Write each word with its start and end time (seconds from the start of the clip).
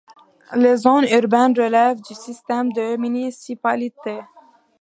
Les 0.55 0.77
zones 0.77 1.05
urbaines 1.13 1.53
relèvent 1.55 2.01
du 2.01 2.15
système 2.15 2.71
des 2.73 2.97
municipalités. 2.97 4.21